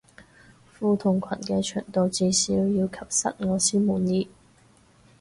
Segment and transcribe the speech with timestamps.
[0.73, 4.27] 褲同裙嘅長度至少要及膝我先滿意